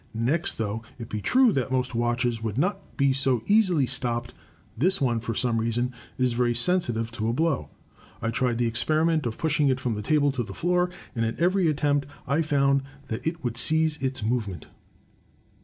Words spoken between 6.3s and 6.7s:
very